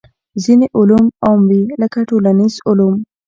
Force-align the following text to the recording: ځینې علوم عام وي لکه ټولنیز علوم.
ځینې 0.43 0.65
علوم 0.77 1.05
عام 1.23 1.39
وي 1.49 1.61
لکه 1.81 1.99
ټولنیز 2.09 2.53
علوم. 2.69 2.95